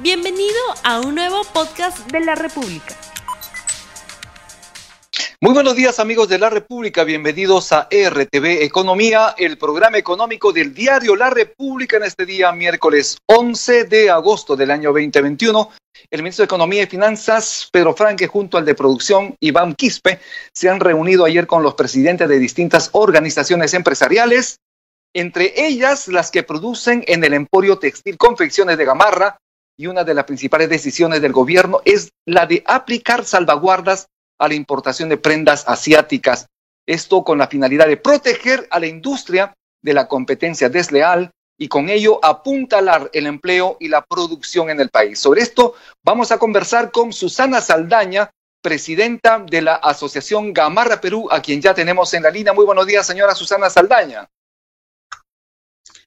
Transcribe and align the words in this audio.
Bienvenido 0.00 0.60
a 0.84 1.00
un 1.00 1.16
nuevo 1.16 1.42
podcast 1.52 2.08
de 2.12 2.20
la 2.20 2.36
República. 2.36 2.94
Muy 5.40 5.52
buenos 5.52 5.74
días 5.74 5.98
amigos 5.98 6.28
de 6.28 6.38
la 6.38 6.50
República, 6.50 7.02
bienvenidos 7.02 7.72
a 7.72 7.88
RTV 7.90 8.62
Economía, 8.62 9.34
el 9.36 9.58
programa 9.58 9.98
económico 9.98 10.52
del 10.52 10.72
diario 10.72 11.16
La 11.16 11.30
República 11.30 11.96
en 11.96 12.04
este 12.04 12.26
día 12.26 12.52
miércoles 12.52 13.18
11 13.26 13.86
de 13.86 14.08
agosto 14.08 14.54
del 14.54 14.70
año 14.70 14.92
2021. 14.92 15.68
El 16.12 16.22
ministro 16.22 16.44
de 16.44 16.46
Economía 16.46 16.84
y 16.84 16.86
Finanzas, 16.86 17.68
Pedro 17.72 17.92
Franque, 17.92 18.28
junto 18.28 18.56
al 18.56 18.64
de 18.64 18.76
Producción, 18.76 19.34
Iván 19.40 19.74
Quispe, 19.74 20.20
se 20.52 20.68
han 20.68 20.78
reunido 20.78 21.24
ayer 21.24 21.48
con 21.48 21.64
los 21.64 21.74
presidentes 21.74 22.28
de 22.28 22.38
distintas 22.38 22.90
organizaciones 22.92 23.74
empresariales, 23.74 24.60
entre 25.12 25.66
ellas 25.66 26.06
las 26.06 26.30
que 26.30 26.44
producen 26.44 27.02
en 27.08 27.24
el 27.24 27.34
Emporio 27.34 27.80
Textil 27.80 28.16
Confecciones 28.16 28.78
de 28.78 28.84
Gamarra, 28.84 29.40
y 29.78 29.86
una 29.86 30.04
de 30.04 30.12
las 30.12 30.24
principales 30.24 30.68
decisiones 30.68 31.22
del 31.22 31.32
gobierno 31.32 31.80
es 31.84 32.10
la 32.26 32.46
de 32.46 32.64
aplicar 32.66 33.24
salvaguardas 33.24 34.08
a 34.38 34.48
la 34.48 34.54
importación 34.54 35.08
de 35.08 35.16
prendas 35.16 35.64
asiáticas. 35.68 36.46
Esto 36.86 37.22
con 37.22 37.38
la 37.38 37.46
finalidad 37.46 37.86
de 37.86 37.96
proteger 37.96 38.66
a 38.70 38.80
la 38.80 38.86
industria 38.86 39.54
de 39.82 39.94
la 39.94 40.08
competencia 40.08 40.68
desleal 40.68 41.30
y 41.56 41.68
con 41.68 41.88
ello 41.88 42.18
apuntalar 42.24 43.08
el 43.12 43.26
empleo 43.26 43.76
y 43.78 43.88
la 43.88 44.04
producción 44.04 44.70
en 44.70 44.80
el 44.80 44.88
país. 44.90 45.20
Sobre 45.20 45.42
esto 45.42 45.74
vamos 46.04 46.32
a 46.32 46.38
conversar 46.38 46.90
con 46.90 47.12
Susana 47.12 47.60
Saldaña, 47.60 48.30
presidenta 48.60 49.38
de 49.38 49.62
la 49.62 49.76
Asociación 49.76 50.52
Gamarra 50.52 51.00
Perú, 51.00 51.28
a 51.30 51.40
quien 51.40 51.60
ya 51.60 51.74
tenemos 51.74 52.12
en 52.14 52.24
la 52.24 52.30
línea. 52.30 52.52
Muy 52.52 52.64
buenos 52.64 52.86
días, 52.86 53.06
señora 53.06 53.34
Susana 53.34 53.70
Saldaña. 53.70 54.28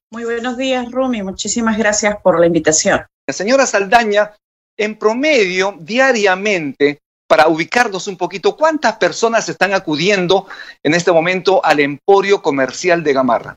Muy 0.09 0.25
buenos 0.25 0.57
días, 0.57 0.91
Rumi. 0.91 1.23
Muchísimas 1.23 1.77
gracias 1.77 2.17
por 2.21 2.37
la 2.37 2.47
invitación. 2.47 3.05
Señora 3.33 3.65
Saldaña, 3.65 4.31
en 4.77 4.97
promedio, 4.97 5.75
diariamente, 5.79 6.99
para 7.27 7.47
ubicarnos 7.47 8.07
un 8.07 8.17
poquito, 8.17 8.57
¿cuántas 8.57 8.97
personas 8.97 9.47
están 9.47 9.73
acudiendo 9.73 10.47
en 10.83 10.93
este 10.93 11.11
momento 11.11 11.63
al 11.63 11.79
emporio 11.79 12.41
comercial 12.41 13.03
de 13.03 13.13
Gamarra? 13.13 13.55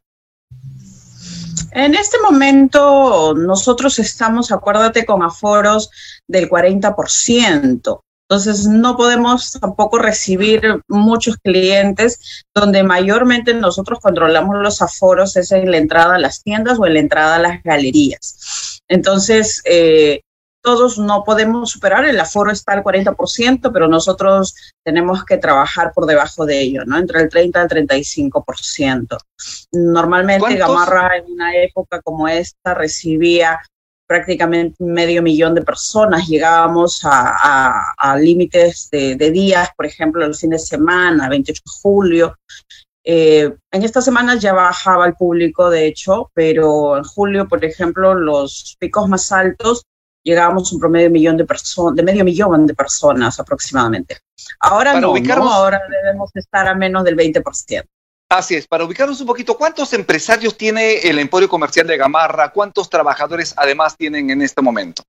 En 1.72 1.96
este 1.96 2.18
momento 2.20 3.34
nosotros 3.34 3.98
estamos, 3.98 4.52
acuérdate, 4.52 5.04
con 5.04 5.24
aforos 5.24 5.90
del 6.28 6.48
40%. 6.48 8.00
Entonces 8.28 8.66
no 8.66 8.96
podemos 8.96 9.52
tampoco 9.60 9.98
recibir 9.98 10.62
muchos 10.88 11.36
clientes 11.38 12.44
donde 12.54 12.82
mayormente 12.84 13.52
nosotros 13.54 13.98
controlamos 14.00 14.56
los 14.56 14.80
aforos 14.80 15.36
es 15.36 15.52
en 15.52 15.70
la 15.70 15.76
entrada 15.76 16.14
a 16.14 16.18
las 16.18 16.42
tiendas 16.42 16.78
o 16.78 16.86
en 16.86 16.94
la 16.94 17.00
entrada 17.00 17.36
a 17.36 17.40
las 17.40 17.62
galerías. 17.62 18.73
Entonces, 18.88 19.62
eh, 19.64 20.20
todos 20.62 20.98
no 20.98 21.24
podemos 21.24 21.70
superar, 21.70 22.06
el 22.06 22.18
aforo 22.18 22.50
está 22.50 22.72
al 22.72 22.82
40%, 22.82 23.70
pero 23.70 23.86
nosotros 23.86 24.54
tenemos 24.82 25.24
que 25.24 25.36
trabajar 25.36 25.92
por 25.92 26.06
debajo 26.06 26.46
de 26.46 26.60
ello, 26.60 26.84
¿no? 26.86 26.96
Entre 26.96 27.20
el 27.20 27.28
30 27.28 27.60
al 27.60 27.68
35%. 27.68 29.18
Normalmente 29.72 30.56
Gamarra 30.56 31.18
en 31.18 31.32
una 31.32 31.54
época 31.54 32.00
como 32.00 32.28
esta 32.28 32.72
recibía 32.72 33.60
prácticamente 34.06 34.76
medio 34.82 35.22
millón 35.22 35.54
de 35.54 35.62
personas, 35.62 36.28
llegábamos 36.28 37.00
a, 37.04 38.16
límites 38.18 38.88
de, 38.90 39.16
días, 39.16 39.70
por 39.76 39.86
ejemplo, 39.86 40.24
el 40.24 40.34
fin 40.34 40.50
de 40.50 40.58
semana, 40.58 41.28
28 41.28 41.62
de 41.64 41.72
julio. 41.82 42.36
Eh, 43.04 43.54
en 43.70 43.82
estas 43.82 44.04
semanas 44.04 44.40
ya 44.40 44.54
bajaba 44.54 45.06
el 45.06 45.14
público, 45.14 45.68
de 45.68 45.86
hecho, 45.86 46.30
pero 46.32 46.96
en 46.96 47.04
julio, 47.04 47.46
por 47.46 47.62
ejemplo, 47.64 48.14
los 48.14 48.76
picos 48.78 49.08
más 49.08 49.30
altos 49.30 49.84
llegábamos 50.22 50.72
a 50.72 50.74
un 50.74 50.80
promedio 50.80 51.08
de, 51.08 51.10
millón 51.10 51.36
de, 51.36 51.44
de 51.44 52.02
medio 52.02 52.24
millón 52.24 52.66
de 52.66 52.74
personas 52.74 53.38
aproximadamente. 53.38 54.18
Ahora 54.58 54.98
no, 54.98 55.14
no, 55.14 55.52
ahora 55.52 55.82
debemos 56.02 56.30
estar 56.34 56.66
a 56.66 56.74
menos 56.74 57.04
del 57.04 57.16
20%. 57.16 57.84
Así 58.30 58.54
es, 58.54 58.66
para 58.66 58.84
ubicarnos 58.84 59.20
un 59.20 59.26
poquito, 59.26 59.56
¿cuántos 59.56 59.92
empresarios 59.92 60.56
tiene 60.56 60.98
el 61.00 61.18
Emporio 61.18 61.48
Comercial 61.48 61.86
de 61.86 61.98
Gamarra? 61.98 62.52
¿Cuántos 62.52 62.88
trabajadores 62.88 63.54
además 63.56 63.96
tienen 63.96 64.30
en 64.30 64.40
este 64.40 64.62
momento? 64.62 65.04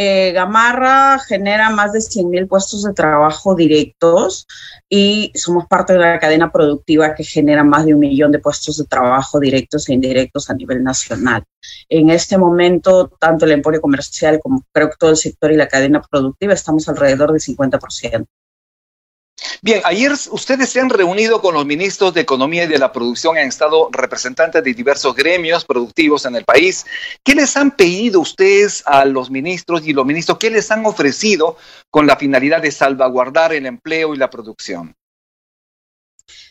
Eh, 0.00 0.30
Gamarra 0.30 1.18
genera 1.18 1.70
más 1.70 1.92
de 1.92 2.00
100 2.00 2.30
mil 2.30 2.46
puestos 2.46 2.84
de 2.84 2.92
trabajo 2.92 3.56
directos 3.56 4.46
y 4.88 5.32
somos 5.34 5.66
parte 5.66 5.94
de 5.94 5.98
la 5.98 6.20
cadena 6.20 6.52
productiva 6.52 7.16
que 7.16 7.24
genera 7.24 7.64
más 7.64 7.84
de 7.84 7.94
un 7.94 7.98
millón 7.98 8.30
de 8.30 8.38
puestos 8.38 8.78
de 8.78 8.84
trabajo 8.84 9.40
directos 9.40 9.88
e 9.88 9.94
indirectos 9.94 10.50
a 10.50 10.54
nivel 10.54 10.84
nacional. 10.84 11.42
En 11.88 12.10
este 12.10 12.38
momento, 12.38 13.08
tanto 13.18 13.44
el 13.44 13.50
emporio 13.50 13.80
comercial 13.80 14.38
como 14.40 14.62
creo 14.72 14.88
que 14.88 14.96
todo 15.00 15.10
el 15.10 15.16
sector 15.16 15.50
y 15.50 15.56
la 15.56 15.66
cadena 15.66 16.00
productiva 16.00 16.52
estamos 16.52 16.88
alrededor 16.88 17.32
del 17.32 17.40
50%. 17.40 18.24
Bien, 19.62 19.80
ayer 19.84 20.12
ustedes 20.30 20.70
se 20.70 20.80
han 20.80 20.90
reunido 20.90 21.40
con 21.40 21.54
los 21.54 21.66
ministros 21.66 22.14
de 22.14 22.20
Economía 22.20 22.64
y 22.64 22.68
de 22.68 22.78
la 22.78 22.92
Producción, 22.92 23.36
han 23.36 23.48
estado 23.48 23.88
representantes 23.92 24.62
de 24.62 24.74
diversos 24.74 25.14
gremios 25.14 25.64
productivos 25.64 26.26
en 26.26 26.36
el 26.36 26.44
país. 26.44 26.86
¿Qué 27.24 27.34
les 27.34 27.56
han 27.56 27.72
pedido 27.72 28.20
ustedes 28.20 28.82
a 28.86 29.04
los 29.04 29.30
ministros 29.30 29.86
y 29.86 29.92
los 29.92 30.06
ministros? 30.06 30.38
¿Qué 30.38 30.50
les 30.50 30.70
han 30.70 30.86
ofrecido 30.86 31.56
con 31.90 32.06
la 32.06 32.16
finalidad 32.16 32.62
de 32.62 32.70
salvaguardar 32.70 33.52
el 33.52 33.66
empleo 33.66 34.14
y 34.14 34.18
la 34.18 34.30
producción? 34.30 34.94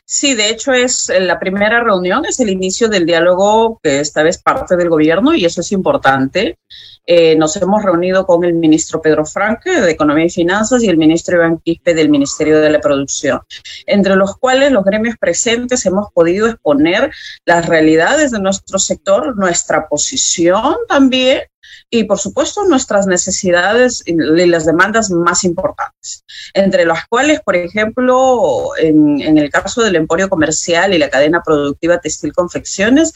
Sí, 0.10 0.36
de 0.36 0.50
hecho 0.50 0.72
es 0.72 1.10
eh, 1.10 1.20
la 1.20 1.38
primera 1.38 1.84
reunión, 1.84 2.24
es 2.24 2.40
el 2.40 2.50
inicio 2.50 2.88
del 2.88 3.06
diálogo 3.06 3.78
que 3.84 4.00
esta 4.00 4.24
vez 4.24 4.42
parte 4.42 4.78
del 4.78 4.88
gobierno 4.88 5.36
y 5.36 5.44
eso 5.44 5.60
es 5.60 5.74
importante. 5.74 6.58
Eh, 7.06 7.36
nos 7.36 7.58
hemos 7.58 7.84
reunido 7.84 8.26
con 8.26 8.46
el 8.46 8.54
ministro 8.54 9.02
Pedro 9.02 9.26
Franque 9.26 9.82
de 9.82 9.92
Economía 9.92 10.24
y 10.24 10.30
Finanzas 10.30 10.82
y 10.82 10.88
el 10.88 10.96
ministro 10.96 11.36
Iván 11.36 11.60
Quispe 11.60 11.94
del 11.94 12.08
Ministerio 12.08 12.62
de 12.62 12.70
la 12.70 12.80
Producción, 12.80 13.42
entre 13.86 14.16
los 14.16 14.38
cuales 14.38 14.72
los 14.72 14.86
gremios 14.86 15.18
presentes 15.20 15.86
hemos 15.86 16.10
podido 16.14 16.48
exponer 16.48 17.12
las 17.46 17.66
realidades 17.66 18.32
de 18.32 18.40
nuestro 18.40 18.80
sector, 18.80 19.36
nuestra 19.36 19.90
posición 19.90 20.76
también 20.88 21.42
y 21.90 22.04
por 22.04 22.20
supuesto 22.20 22.66
nuestras 22.66 23.08
necesidades 23.08 24.04
y 24.06 24.14
las 24.16 24.66
demandas 24.66 25.10
más 25.10 25.44
importantes, 25.44 26.24
entre 26.54 26.86
las 26.86 27.08
cuales, 27.08 27.42
por 27.42 27.56
ejemplo, 27.56 28.72
en, 28.78 29.38
el 29.38 29.50
caso 29.50 29.82
del 29.82 29.96
emporio 29.96 30.30
comercial 30.30 30.94
y 30.94 30.98
la 30.98 31.10
cadena 31.10 31.42
productiva 31.44 32.00
textil 32.00 32.34
confecciones, 32.34 33.14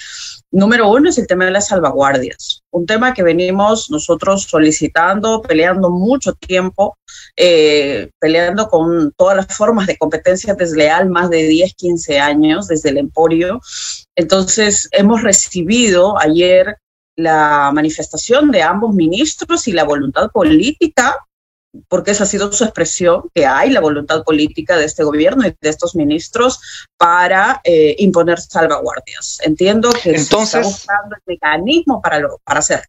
número 0.52 0.90
uno 0.90 1.10
es 1.10 1.18
el 1.18 1.28
tema 1.28 1.46
de 1.46 1.52
las 1.52 1.68
salvaguardias, 1.68 2.64
un 2.72 2.86
tema 2.86 3.14
que 3.14 3.24
venimos 3.24 3.90
nosotros 3.92 4.44
solicitando, 4.44 5.42
peleando 5.42 5.90
mucho 5.90 6.34
tiempo, 6.34 6.98
eh, 7.36 8.10
peleando 8.20 8.68
con 8.68 9.12
todas 9.18 9.38
las 9.38 9.58
formas 9.58 9.88
de 9.88 9.98
competencia 9.98 10.54
desleal, 10.54 11.10
más 11.10 11.30
de 11.30 11.44
10, 11.44 11.74
15 11.76 12.20
años 12.20 12.68
desde 12.68 12.90
el 12.90 12.98
emporio. 12.98 13.60
Entonces, 14.16 14.88
hemos 14.92 15.24
recibido 15.24 16.18
ayer 16.20 16.78
la 17.16 17.72
manifestación 17.74 18.52
de 18.52 18.64
ambos 18.64 18.94
ministros 18.94 19.68
y 19.68 19.74
la 19.74 19.84
voluntad 19.84 20.30
política, 20.32 21.18
porque 21.88 22.12
esa 22.12 22.24
ha 22.24 22.28
sido 22.28 22.52
su 22.52 22.64
expresión, 22.64 23.30
que 23.34 23.46
hay 23.46 23.70
la 23.70 23.80
voluntad 23.80 24.24
política 24.24 24.78
de 24.78 24.86
este 24.86 25.04
gobierno 25.04 25.46
y 25.46 25.56
de 25.60 25.70
estos 25.70 25.96
ministros 25.96 26.88
para 26.98 27.62
eh, 27.64 27.96
imponer 28.00 28.40
salvaguardias. 28.40 29.40
Entiendo 29.44 29.92
que 29.92 30.16
Entonces, 30.16 30.52
se 30.52 30.60
está 30.60 30.62
buscando 30.62 31.16
el 31.16 31.22
mecanismo 31.26 32.02
para, 32.02 32.20
lo, 32.20 32.40
para 32.44 32.60
hacerlo. 32.60 32.86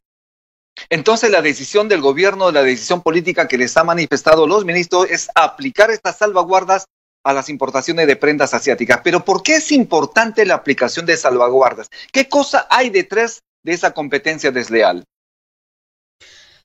Entonces 0.89 1.31
la 1.31 1.43
decisión 1.43 1.89
del 1.89 2.00
gobierno, 2.00 2.50
la 2.50 2.62
decisión 2.62 3.03
política 3.03 3.47
que 3.47 3.59
les 3.59 3.77
ha 3.77 3.84
manifestado 3.84 4.47
los 4.47 4.65
ministros 4.65 5.10
es 5.10 5.28
aplicar 5.34 5.91
estas 5.91 6.16
salvaguardas 6.16 6.87
a 7.25 7.33
las 7.33 7.49
importaciones 7.49 8.06
de 8.06 8.16
prendas 8.16 8.54
asiáticas. 8.54 9.00
Pero 9.04 9.25
¿por 9.25 9.43
qué 9.43 9.56
es 9.56 9.71
importante 9.71 10.44
la 10.44 10.54
aplicación 10.54 11.06
de 11.06 11.16
salvaguardas? 11.16 11.89
¿Qué 12.10 12.28
cosa 12.28 12.66
hay 12.71 12.91
detrás 12.91 13.43
de 13.62 13.73
esa 13.73 13.93
competencia 13.93 14.50
desleal? 14.50 15.05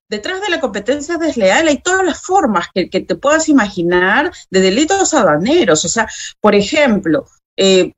Detrás 0.10 0.42
de 0.42 0.50
la 0.50 0.62
competencia 0.62 1.18
desleal 1.18 1.68
hay 1.68 1.81
todas 1.81 2.06
las 2.06 2.21
formas 2.21 2.68
que, 2.74 2.88
te 2.88 3.16
puedas 3.16 3.50
imaginar 3.50 4.31
de 4.50 4.62
delitos 4.62 5.13
aduaneros. 5.13 5.83
O 5.83 5.89
sea, 5.89 6.07
por 6.39 6.56
ejemplo, 6.56 7.25
eh, 7.57 7.92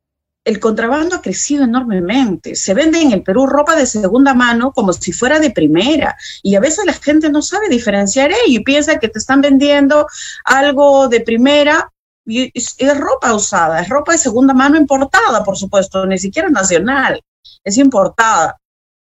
el 0.44 0.60
contrabando 0.60 1.18
ha 1.18 1.22
crecido 1.22 1.66
enormemente. 1.66 2.56
Se 2.56 2.74
vende 2.74 3.00
en 3.00 3.12
el 3.12 3.22
Perú 3.22 3.46
ropa 3.46 3.76
de 3.76 3.86
segunda 3.86 4.34
mano 4.34 4.72
como 4.72 4.92
si 4.92 5.12
fuera 5.12 5.40
de 5.40 5.52
primera. 5.52 6.18
Y 6.42 6.56
a 6.56 6.60
veces 6.60 6.86
la 6.86 6.94
gente 6.94 7.30
no 7.30 7.44
sabe 7.44 7.70
diferenciar 7.70 8.32
ello 8.32 8.60
y 8.60 8.64
piensa 8.64 8.98
que 8.98 9.10
te 9.10 9.20
están 9.20 9.42
vendiendo 9.42 10.08
algo 10.46 11.10
de 11.10 11.22
primera 11.22 11.92
y 12.26 12.52
es, 12.54 12.76
es 12.78 12.98
ropa 12.98 13.34
usada, 13.34 13.82
es 13.82 13.90
ropa 13.90 14.12
de 14.12 14.18
segunda 14.18 14.54
mano 14.54 14.78
importada, 14.78 15.44
por 15.44 15.58
supuesto, 15.58 16.06
ni 16.06 16.18
siquiera 16.18 16.50
nacional, 16.50 17.22
es 17.64 17.78
importada. 17.78 18.58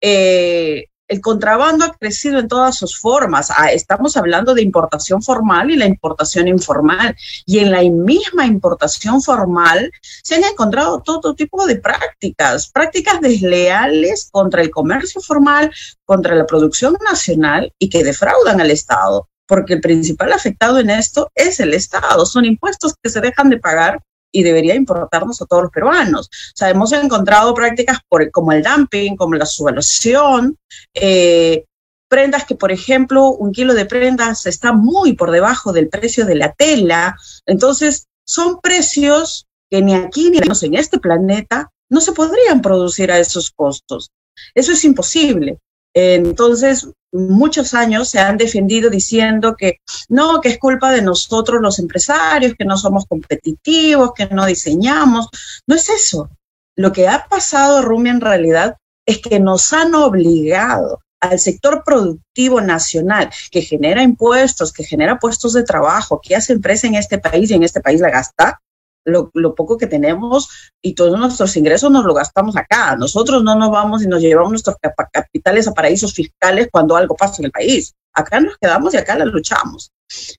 Eh, 0.09 0.87
el 1.09 1.21
contrabando 1.21 1.85
ha 1.85 1.93
crecido 1.93 2.39
en 2.39 2.47
todas 2.47 2.77
sus 2.77 2.97
formas. 2.97 3.51
Ah, 3.51 3.73
estamos 3.73 4.17
hablando 4.17 4.55
de 4.55 4.63
importación 4.63 5.21
formal 5.21 5.69
y 5.73 5.77
la 5.77 5.87
importación 5.87 6.47
informal. 6.47 7.17
Y 7.45 7.59
en 7.59 7.73
la 7.73 7.83
misma 7.83 8.47
importación 8.47 9.21
formal 9.21 9.91
se 10.23 10.37
han 10.37 10.45
encontrado 10.45 11.03
todo 11.03 11.35
tipo 11.35 11.67
de 11.67 11.77
prácticas, 11.77 12.71
prácticas 12.71 13.21
desleales 13.21 14.29
contra 14.31 14.63
el 14.63 14.71
comercio 14.71 15.21
formal, 15.21 15.73
contra 16.05 16.37
la 16.37 16.47
producción 16.47 16.97
nacional 17.05 17.73
y 17.81 17.89
que 17.89 18.05
defraudan 18.05 18.61
al 18.61 18.71
Estado 18.71 19.29
porque 19.49 19.75
el 19.75 19.81
principal 19.81 20.33
afectado 20.33 20.79
en 20.79 20.91
esto 20.91 21.31
es 21.35 21.59
el 21.59 21.75
Estado. 21.75 22.27
Son 22.27 22.45
impuestos 22.45 22.95
que 23.03 23.11
se 23.11 23.21
dejan 23.21 23.49
de 23.51 23.59
pagar 23.59 24.03
y 24.33 24.43
debería 24.43 24.75
importarnos 24.75 25.41
a 25.41 25.47
todos 25.47 25.65
los 25.65 25.73
peruanos. 25.73 26.27
O 26.27 26.57
sea, 26.57 26.71
hemos 26.71 26.93
encontrado 26.93 27.55
prácticas 27.55 27.99
como 28.33 28.53
el 28.53 28.63
dumping, 28.63 29.17
como 29.17 29.35
la 29.35 29.47
subvaluación, 29.47 30.57
eh, 30.95 31.65
prendas 32.09 32.45
que, 32.45 32.55
por 32.55 32.73
ejemplo, 32.73 33.31
un 33.31 33.53
kilo 33.53 33.75
de 33.75 33.87
prendas 33.87 34.47
está 34.47 34.73
muy 34.73 35.15
por 35.15 35.31
debajo 35.31 35.73
del 35.73 35.89
precio 35.89 36.27
de 36.27 36.37
la 36.37 36.53
tela. 36.53 37.17
Entonces, 37.47 38.07
son 38.25 38.61
precios 38.61 39.47
que 39.71 39.83
ni 39.83 39.95
aquí 39.95 40.31
ni 40.31 40.39
en 40.39 40.75
este 40.75 40.99
planeta 40.99 41.71
no 41.89 42.01
se 42.01 42.13
podrían 42.13 42.63
producir 42.63 43.11
a 43.11 43.19
esos 43.19 43.51
costos. 43.51 44.11
Eso 44.55 44.73
es 44.73 44.85
imposible. 44.85 45.59
Entonces, 45.95 46.89
muchos 47.17 47.75
años 47.75 48.09
se 48.09 48.19
han 48.19 48.37
defendido 48.37 48.91
diciendo 48.91 49.57
que 49.57 49.81
no, 50.09 50.41
que 50.41 50.51
es 50.51 50.59
culpa 50.59 50.93
de 50.93 51.03
nosotros 51.03 51.61
los 51.61 51.79
empresarios, 51.79 52.55
que 52.59 52.65
no 52.65 52.77
somos 52.77 53.07
competitivos, 53.07 54.13
que 54.15 54.27
no 54.27 54.47
diseñamos. 54.47 55.29
No 55.67 55.75
es 55.75 55.89
eso. 55.89 56.31
Lo 56.77 56.93
que 56.93 57.09
ha 57.09 57.27
pasado, 57.29 57.83
Rumi, 57.83 58.11
en 58.11 58.21
realidad 58.21 58.77
es 59.07 59.19
que 59.19 59.41
nos 59.41 59.73
han 59.73 59.95
obligado 59.95 61.01
al 61.21 61.39
sector 61.39 61.83
productivo 61.85 62.61
nacional 62.61 63.31
que 63.51 63.63
genera 63.63 64.03
impuestos, 64.03 64.73
que 64.73 64.85
genera 64.85 65.19
puestos 65.19 65.55
de 65.55 65.65
trabajo, 65.65 66.21
que 66.23 66.37
hace 66.37 66.53
empresa 66.53 66.87
en 66.87 66.95
este 66.95 67.19
país 67.19 67.51
y 67.51 67.55
en 67.55 67.63
este 67.63 67.81
país 67.81 68.01
la 68.01 68.11
gasta, 68.11 68.61
lo, 69.07 69.55
poco 69.55 69.77
que 69.77 69.87
tenemos 69.87 70.49
y 70.83 70.95
todos 70.95 71.19
nuestros 71.19 71.57
ingresos 71.57 71.91
nos 71.91 72.05
lo 72.05 72.15
gastamos 72.15 72.57
acá. 72.57 72.97
Nosotros 72.97 73.43
no 73.43 73.55
nos 73.55 73.71
vamos 73.71 74.03
y 74.03 74.09
nos 74.09 74.21
llevamos 74.21 74.51
nuestros 74.51 74.77
capitales 75.13 75.69
a 75.69 75.73
paraísos 75.73 76.13
fiscales 76.13 76.69
cuando 76.71 76.97
algo 76.97 77.17
pasa 77.17 77.37
en 77.39 77.47
el 77.47 77.53
país. 77.53 77.95
Acá 78.13 78.41
nos 78.41 78.57
quedamos 78.59 78.95
y 78.95 78.97
acá 78.97 79.17
la 79.17 79.25
luchamos. 79.25 79.93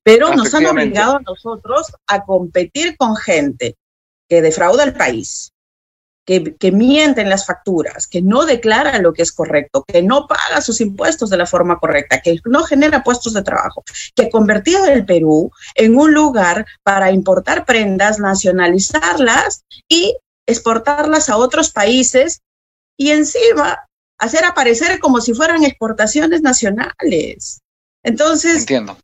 Pero 0.03 0.33
nos 0.33 0.53
han 0.53 0.65
obligado 0.65 1.17
a 1.17 1.21
nosotros 1.21 1.87
a 2.07 2.23
competir 2.23 2.97
con 2.97 3.15
gente 3.15 3.77
que 4.29 4.41
defrauda 4.41 4.83
al 4.83 4.93
país, 4.93 5.51
que, 6.27 6.71
miente 6.73 7.21
en 7.21 7.29
las 7.29 7.45
facturas, 7.45 8.05
que 8.05 8.21
no 8.21 8.45
declara 8.45 8.99
lo 8.99 9.13
que 9.13 9.21
es 9.21 9.31
correcto, 9.31 9.85
que 9.87 10.03
no 10.03 10.27
paga 10.27 10.59
sus 10.59 10.81
impuestos 10.81 11.29
de 11.29 11.37
la 11.37 11.45
forma 11.45 11.79
correcta, 11.79 12.19
que 12.19 12.41
no 12.43 12.63
genera 12.63 13.01
puestos 13.01 13.33
de 13.33 13.43
trabajo, 13.43 13.85
que 14.13 14.23
ha 14.23 14.29
convertido 14.29 14.85
el 14.87 15.05
Perú 15.05 15.51
en 15.73 15.97
un 15.97 16.13
lugar 16.13 16.65
para 16.83 17.11
importar 17.11 17.65
prendas, 17.65 18.19
nacionalizarlas 18.19 19.63
y 19.87 20.17
exportarlas 20.45 21.29
a 21.29 21.37
otros 21.37 21.71
países 21.71 22.41
y 22.97 23.11
encima 23.11 23.87
hacer 24.19 24.43
aparecer 24.43 24.99
como 24.99 25.21
si 25.21 25.33
fueran 25.33 25.63
exportaciones 25.63 26.41
nacionales. 26.41 27.61
Entonces, 28.03 28.59
Entiendo. 28.59 28.97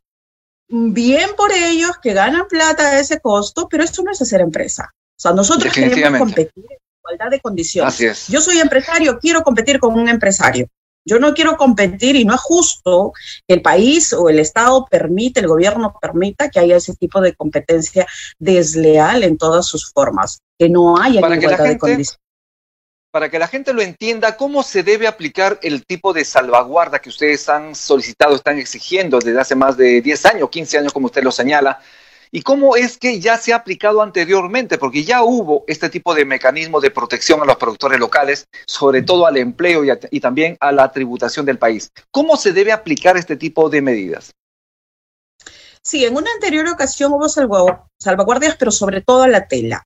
bien 0.68 1.30
por 1.38 1.52
ellos 1.52 1.92
que 2.02 2.12
ganan 2.12 2.48
plata 2.48 2.86
a 2.86 3.00
ese 3.00 3.18
costo, 3.20 3.66
pero 3.70 3.82
eso 3.82 4.02
no 4.02 4.12
es 4.12 4.20
hacer 4.20 4.42
empresa. 4.42 4.90
O 4.92 5.20
sea, 5.20 5.32
nosotros 5.32 5.72
queremos 5.72 6.18
competir 6.18 6.64
igualdad 7.04 7.30
de 7.30 7.40
condiciones. 7.40 8.28
Yo 8.28 8.40
soy 8.40 8.58
empresario, 8.58 9.18
quiero 9.18 9.42
competir 9.42 9.78
con 9.78 9.98
un 9.98 10.08
empresario. 10.08 10.68
Yo 11.06 11.18
no 11.18 11.34
quiero 11.34 11.58
competir 11.58 12.16
y 12.16 12.24
no 12.24 12.34
es 12.34 12.40
justo 12.40 13.12
que 13.46 13.54
el 13.54 13.62
país 13.62 14.14
o 14.14 14.30
el 14.30 14.38
Estado 14.38 14.86
permite, 14.90 15.40
el 15.40 15.48
gobierno 15.48 15.94
permita 16.00 16.48
que 16.48 16.60
haya 16.60 16.76
ese 16.76 16.94
tipo 16.96 17.20
de 17.20 17.34
competencia 17.34 18.06
desleal 18.38 19.22
en 19.22 19.36
todas 19.36 19.66
sus 19.66 19.92
formas, 19.92 20.40
que 20.58 20.70
no 20.70 20.96
haya 20.96 21.20
igualdad 21.20 21.64
de 21.64 21.78
condiciones. 21.78 22.18
Para 23.10 23.30
que 23.30 23.38
la 23.38 23.46
gente 23.46 23.72
lo 23.74 23.82
entienda, 23.82 24.36
¿cómo 24.36 24.62
se 24.62 24.82
debe 24.82 25.06
aplicar 25.06 25.60
el 25.62 25.84
tipo 25.84 26.12
de 26.12 26.24
salvaguarda 26.24 26.98
que 26.98 27.10
ustedes 27.10 27.48
han 27.48 27.74
solicitado, 27.74 28.34
están 28.34 28.58
exigiendo 28.58 29.18
desde 29.20 29.38
hace 29.38 29.54
más 29.54 29.76
de 29.76 30.00
10 30.00 30.26
años, 30.26 30.50
15 30.50 30.78
años, 30.78 30.92
como 30.92 31.06
usted 31.06 31.22
lo 31.22 31.30
señala? 31.30 31.80
¿Y 32.34 32.42
cómo 32.42 32.74
es 32.74 32.98
que 32.98 33.20
ya 33.20 33.38
se 33.38 33.52
ha 33.52 33.56
aplicado 33.58 34.02
anteriormente? 34.02 34.76
Porque 34.76 35.04
ya 35.04 35.22
hubo 35.22 35.62
este 35.68 35.88
tipo 35.88 36.16
de 36.16 36.24
mecanismo 36.24 36.80
de 36.80 36.90
protección 36.90 37.40
a 37.40 37.44
los 37.44 37.54
productores 37.54 38.00
locales, 38.00 38.48
sobre 38.66 39.02
todo 39.02 39.28
al 39.28 39.36
empleo 39.36 39.84
y, 40.10 40.18
también 40.18 40.56
a 40.58 40.72
la 40.72 40.90
tributación 40.90 41.46
del 41.46 41.58
país. 41.58 41.92
¿Cómo 42.10 42.36
se 42.36 42.52
debe 42.52 42.72
aplicar 42.72 43.16
este 43.16 43.36
tipo 43.36 43.70
de 43.70 43.82
medidas? 43.82 44.32
Sí, 45.80 46.04
en 46.04 46.16
una 46.16 46.28
anterior 46.32 46.66
ocasión 46.66 47.12
hubo 47.12 47.28
salvaguardias, 47.28 48.56
pero 48.56 48.72
sobre 48.72 49.00
todo 49.00 49.22
a 49.22 49.28
la 49.28 49.46
tela, 49.46 49.84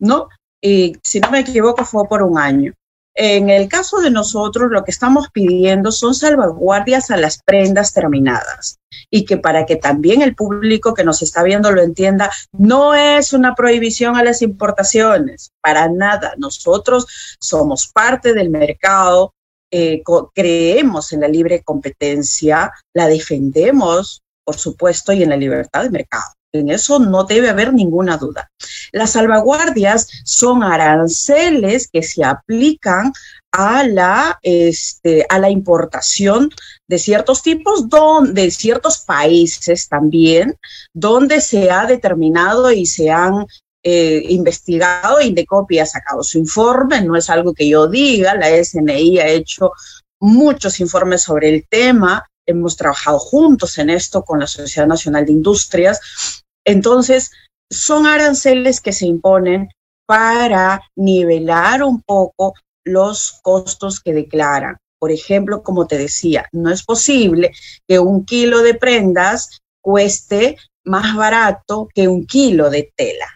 ¿no? 0.00 0.28
Y 0.60 0.96
si 1.00 1.20
no 1.20 1.30
me 1.30 1.38
equivoco, 1.38 1.84
fue 1.84 2.08
por 2.08 2.24
un 2.24 2.38
año. 2.38 2.72
En 3.16 3.48
el 3.48 3.68
caso 3.68 4.00
de 4.00 4.10
nosotros, 4.10 4.70
lo 4.70 4.82
que 4.82 4.90
estamos 4.90 5.28
pidiendo 5.32 5.92
son 5.92 6.14
salvaguardias 6.14 7.10
a 7.10 7.16
las 7.16 7.40
prendas 7.44 7.92
terminadas 7.92 8.80
y 9.08 9.24
que 9.24 9.36
para 9.36 9.66
que 9.66 9.76
también 9.76 10.20
el 10.20 10.34
público 10.34 10.94
que 10.94 11.04
nos 11.04 11.22
está 11.22 11.44
viendo 11.44 11.70
lo 11.70 11.80
entienda, 11.80 12.30
no 12.52 12.94
es 12.94 13.32
una 13.32 13.54
prohibición 13.54 14.16
a 14.16 14.24
las 14.24 14.42
importaciones, 14.42 15.52
para 15.60 15.88
nada. 15.88 16.34
Nosotros 16.38 17.36
somos 17.40 17.86
parte 17.86 18.34
del 18.34 18.50
mercado, 18.50 19.32
eh, 19.70 20.02
creemos 20.34 21.12
en 21.12 21.20
la 21.20 21.28
libre 21.28 21.62
competencia, 21.62 22.72
la 22.92 23.06
defendemos, 23.06 24.22
por 24.44 24.56
supuesto, 24.56 25.12
y 25.12 25.22
en 25.22 25.30
la 25.30 25.36
libertad 25.36 25.84
de 25.84 25.90
mercado. 25.90 26.32
En 26.54 26.70
eso 26.70 27.00
no 27.00 27.24
debe 27.24 27.50
haber 27.50 27.74
ninguna 27.74 28.16
duda. 28.16 28.48
Las 28.92 29.12
salvaguardias 29.12 30.08
son 30.24 30.62
aranceles 30.62 31.88
que 31.88 32.04
se 32.04 32.22
aplican 32.22 33.12
a 33.50 33.82
la, 33.84 34.38
este, 34.42 35.26
a 35.28 35.40
la 35.40 35.50
importación 35.50 36.50
de 36.86 36.98
ciertos 37.00 37.42
tipos, 37.42 37.86
de 38.32 38.50
ciertos 38.52 38.98
países 38.98 39.88
también, 39.88 40.56
donde 40.92 41.40
se 41.40 41.72
ha 41.72 41.86
determinado 41.86 42.70
y 42.70 42.86
se 42.86 43.10
han 43.10 43.46
eh, 43.82 44.24
investigado, 44.28 45.20
Indecopi 45.20 45.80
ha 45.80 45.86
sacado 45.86 46.22
su 46.22 46.38
informe, 46.38 47.02
no 47.02 47.16
es 47.16 47.28
algo 47.30 47.52
que 47.52 47.68
yo 47.68 47.88
diga, 47.88 48.34
la 48.34 48.48
SNI 48.64 49.18
ha 49.18 49.26
hecho 49.26 49.72
muchos 50.20 50.78
informes 50.80 51.22
sobre 51.22 51.48
el 51.48 51.66
tema, 51.68 52.24
hemos 52.46 52.76
trabajado 52.76 53.18
juntos 53.18 53.76
en 53.78 53.90
esto 53.90 54.22
con 54.22 54.38
la 54.40 54.46
Sociedad 54.46 54.86
Nacional 54.86 55.26
de 55.26 55.32
Industrias 55.32 56.43
entonces, 56.64 57.30
son 57.70 58.06
aranceles 58.06 58.80
que 58.80 58.92
se 58.92 59.06
imponen 59.06 59.68
para 60.06 60.82
nivelar 60.96 61.82
un 61.82 62.02
poco 62.02 62.54
los 62.84 63.40
costos 63.42 64.00
que 64.00 64.12
declaran. 64.12 64.76
Por 64.98 65.10
ejemplo, 65.10 65.62
como 65.62 65.86
te 65.86 65.98
decía, 65.98 66.48
no 66.52 66.70
es 66.70 66.82
posible 66.82 67.52
que 67.86 67.98
un 67.98 68.24
kilo 68.24 68.62
de 68.62 68.74
prendas 68.74 69.60
cueste 69.82 70.56
más 70.84 71.16
barato 71.16 71.88
que 71.94 72.08
un 72.08 72.26
kilo 72.26 72.70
de 72.70 72.92
tela. 72.96 73.26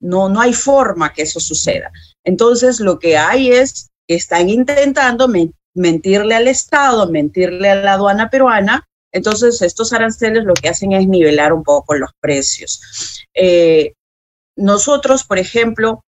No, 0.00 0.28
no 0.28 0.40
hay 0.40 0.52
forma 0.52 1.12
que 1.12 1.22
eso 1.22 1.40
suceda. 1.40 1.90
Entonces, 2.24 2.80
lo 2.80 2.98
que 2.98 3.16
hay 3.16 3.50
es 3.50 3.90
que 4.06 4.16
están 4.16 4.48
intentando 4.48 5.28
mentirle 5.74 6.34
al 6.34 6.48
Estado, 6.48 7.08
mentirle 7.10 7.70
a 7.70 7.76
la 7.76 7.92
aduana 7.94 8.28
peruana 8.30 8.86
entonces, 9.14 9.62
estos 9.62 9.92
aranceles 9.92 10.42
lo 10.42 10.54
que 10.54 10.68
hacen 10.68 10.90
es 10.90 11.06
nivelar 11.06 11.52
un 11.52 11.62
poco 11.62 11.94
los 11.94 12.10
precios. 12.20 12.80
Eh, 13.32 13.94
nosotros, 14.56 15.22
por 15.22 15.38
ejemplo, 15.38 16.04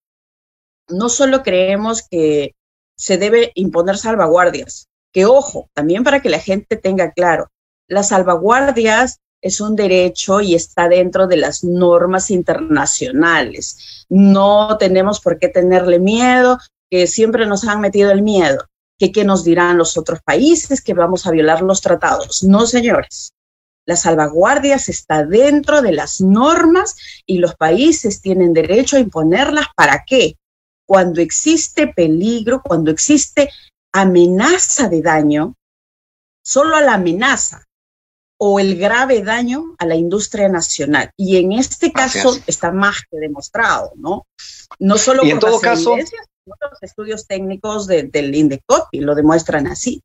no 0.89 1.07
solo 1.07 1.41
creemos 1.41 2.05
que 2.05 2.53
se 2.97 3.17
debe 3.17 3.53
imponer 3.55 3.97
salvaguardias, 3.97 4.89
que 5.13 5.25
ojo, 5.25 5.69
también 5.73 6.03
para 6.03 6.21
que 6.21 6.27
la 6.27 6.39
gente 6.39 6.75
tenga 6.75 7.13
claro, 7.13 7.47
las 7.87 8.09
salvaguardias 8.09 9.19
es 9.41 9.61
un 9.61 9.77
derecho 9.77 10.41
y 10.41 10.53
está 10.53 10.89
dentro 10.89 11.27
de 11.27 11.37
las 11.37 11.63
normas 11.63 12.29
internacionales. 12.29 14.05
No 14.09 14.77
tenemos 14.77 15.21
por 15.21 15.39
qué 15.39 15.47
tenerle 15.47 15.99
miedo, 15.99 16.57
que 16.89 17.07
siempre 17.07 17.45
nos 17.45 17.65
han 17.65 17.79
metido 17.79 18.11
el 18.11 18.21
miedo 18.21 18.65
que 18.97 19.11
qué 19.11 19.23
nos 19.23 19.43
dirán 19.43 19.77
los 19.77 19.97
otros 19.97 20.21
países, 20.21 20.81
que 20.81 20.93
vamos 20.93 21.27
a 21.27 21.31
violar 21.31 21.61
los 21.61 21.81
tratados. 21.81 22.43
No, 22.43 22.65
señores. 22.65 23.33
La 23.85 23.95
salvaguardia 23.95 24.75
está 24.75 25.23
dentro 25.23 25.81
de 25.81 25.93
las 25.93 26.19
normas 26.19 26.95
y 27.25 27.37
los 27.37 27.55
países 27.55 28.21
tienen 28.21 28.51
derecho 28.53 28.97
a 28.97 28.99
imponerlas. 28.99 29.67
¿Para 29.75 30.03
qué? 30.05 30.35
Cuando 30.85 31.21
existe 31.21 31.87
peligro, 31.87 32.61
cuando 32.61 32.91
existe 32.91 33.49
amenaza 33.93 34.89
de 34.89 35.01
daño, 35.01 35.55
solo 36.43 36.75
a 36.75 36.81
la 36.81 36.95
amenaza 36.95 37.63
o 38.37 38.59
el 38.59 38.77
grave 38.77 39.23
daño 39.23 39.75
a 39.79 39.85
la 39.85 39.95
industria 39.95 40.49
nacional. 40.49 41.11
Y 41.17 41.37
en 41.37 41.53
este 41.53 41.91
caso 41.91 42.37
está 42.45 42.71
más 42.71 43.01
que 43.09 43.17
demostrado, 43.17 43.91
¿no? 43.95 44.27
No 44.79 44.97
solo 44.97 45.25
y 45.25 45.31
en 45.31 45.39
todo 45.39 45.59
caso, 45.59 45.95
estudios 46.81 47.27
técnicos 47.27 47.87
del 47.87 48.35
INDECOPI 48.35 48.99
lo 48.99 49.15
demuestran 49.15 49.67
así. 49.67 50.01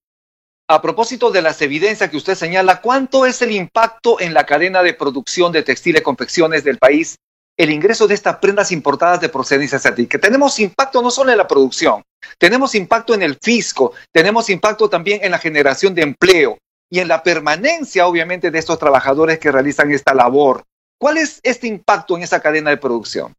a 0.68 0.80
propósito 0.80 1.30
de 1.30 1.42
las 1.42 1.60
evidencias 1.60 2.08
que 2.08 2.16
usted 2.16 2.34
señala, 2.34 2.80
¿cuánto 2.80 3.26
es 3.26 3.42
el 3.42 3.50
impacto 3.50 4.20
en 4.20 4.32
la 4.32 4.46
cadena 4.46 4.82
de 4.82 4.94
producción 4.94 5.52
de 5.52 5.62
textiles 5.62 6.00
y 6.00 6.04
confecciones 6.04 6.64
del 6.64 6.78
país 6.78 7.16
el 7.58 7.70
ingreso 7.70 8.08
de 8.08 8.14
estas 8.14 8.36
prendas 8.36 8.72
importadas 8.72 9.20
de 9.20 9.28
procedencia 9.28 9.76
asiática? 9.76 10.18
Tenemos 10.18 10.58
impacto 10.58 11.02
no 11.02 11.10
solo 11.10 11.30
en 11.30 11.38
la 11.38 11.46
producción, 11.46 12.02
tenemos 12.38 12.74
impacto 12.74 13.12
en 13.12 13.22
el 13.22 13.36
fisco, 13.42 13.92
tenemos 14.12 14.48
impacto 14.48 14.88
también 14.88 15.20
en 15.22 15.32
la 15.32 15.38
generación 15.38 15.94
de 15.94 16.02
empleo 16.02 16.58
y 16.90 17.00
en 17.00 17.08
la 17.08 17.22
permanencia, 17.22 18.06
obviamente, 18.06 18.50
de 18.50 18.58
estos 18.58 18.78
trabajadores 18.78 19.38
que 19.38 19.52
realizan 19.52 19.90
esta 19.90 20.14
labor. 20.14 20.62
¿Cuál 20.98 21.18
es 21.18 21.40
este 21.42 21.66
impacto 21.66 22.16
en 22.16 22.22
esa 22.22 22.40
cadena 22.40 22.70
de 22.70 22.76
producción? 22.76 23.34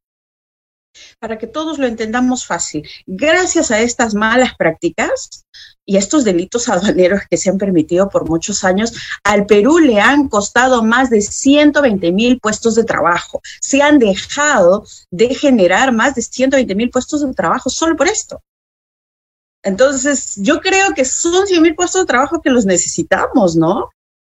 Para 1.20 1.38
que 1.38 1.48
todos 1.48 1.78
lo 1.80 1.88
entendamos 1.88 2.46
fácil. 2.46 2.88
Gracias 3.06 3.72
a 3.72 3.80
estas 3.80 4.14
malas 4.14 4.56
prácticas 4.56 5.46
y 5.86 5.98
estos 5.98 6.24
delitos 6.24 6.70
aduaneros 6.70 7.22
que 7.30 7.38
se 7.38 7.50
han 7.50 7.58
permitido 7.58 8.10
por 8.10 8.28
muchos 8.28 8.64
años, 8.64 8.94
al 9.24 9.46
Perú 9.46 9.80
le 9.80 10.00
han 10.00 10.30
costado 10.30 10.84
más 10.84 11.10
de 11.10 11.22
120 11.22 12.12
mil 12.12 12.40
puestos 12.40 12.76
de 12.76 12.84
trabajo. 12.84 13.42
Se 13.60 13.82
han 13.82 14.00
dejado 14.00 14.86
de 15.12 15.34
generar 15.36 15.92
más 15.92 16.16
de 16.16 16.22
120 16.22 16.76
mil 16.76 16.90
puestos 16.90 17.22
de 17.22 17.34
trabajo 17.34 17.70
solo 17.70 17.96
por 17.96 18.08
esto. 18.08 18.42
Entonces, 19.64 20.36
yo 20.38 20.60
creo 20.60 20.94
que 20.94 21.06
son 21.06 21.48
100 21.48 21.62
mil 21.62 21.76
puestos 21.76 22.02
de 22.02 22.08
trabajo 22.08 22.42
que 22.42 22.50
los 22.50 22.66
necesitamos, 22.66 23.56
¿no? 23.56 23.90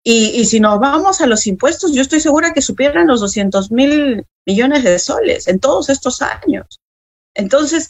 Y, 0.07 0.45
si 0.45 0.59
nos 0.59 0.79
vamos 0.79 1.19
a 1.19 1.25
los 1.25 1.47
impuestos, 1.47 1.91
yo 1.91 2.03
estoy 2.03 2.19
segura 2.19 2.53
que 2.53 2.61
supieran 2.61 3.07
los 3.07 3.21
200 3.21 3.71
mil 3.71 4.23
millones 4.45 4.83
de 4.83 4.99
soles 4.99 5.47
en 5.47 5.59
todos 5.59 5.89
estos 5.89 6.21
años. 6.21 6.79
Entonces, 7.33 7.89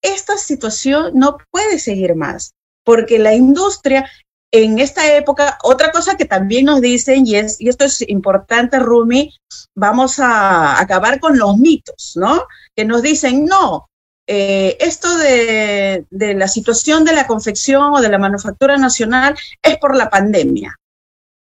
esta 0.00 0.36
situación 0.38 1.14
no 1.14 1.38
puede 1.50 1.80
seguir 1.80 2.14
más, 2.14 2.52
porque 2.84 3.18
la 3.18 3.34
industria 3.34 4.08
en 4.52 4.78
esta 4.78 5.12
época, 5.16 5.58
otra 5.64 5.90
cosa 5.90 6.16
que 6.16 6.26
también 6.26 6.64
nos 6.64 6.80
dicen, 6.80 7.26
y, 7.26 7.34
es, 7.34 7.60
y 7.60 7.68
esto 7.68 7.84
es 7.84 8.08
importante, 8.08 8.78
Rumi, 8.78 9.34
vamos 9.74 10.20
a 10.20 10.80
acabar 10.80 11.18
con 11.18 11.38
los 11.38 11.58
mitos, 11.58 12.12
¿no? 12.14 12.46
Que 12.76 12.84
nos 12.84 13.02
dicen, 13.02 13.46
no, 13.46 13.88
eh, 14.28 14.76
esto 14.78 15.18
de, 15.18 16.06
de 16.08 16.34
la 16.34 16.46
situación 16.46 17.04
de 17.04 17.14
la 17.14 17.26
confección 17.26 17.94
o 17.94 18.00
de 18.00 18.10
la 18.10 18.18
manufactura 18.18 18.76
nacional 18.76 19.36
es 19.60 19.76
por 19.78 19.96
la 19.96 20.08
pandemia. 20.08 20.76